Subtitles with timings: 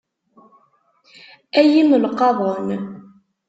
[1.59, 2.67] Ay imelqaḍen.